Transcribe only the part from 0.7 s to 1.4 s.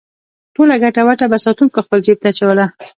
ګټه وټه به